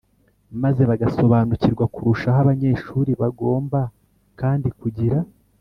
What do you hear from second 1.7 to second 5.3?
kurushaho. abanyeshuri bagomba kandi kugira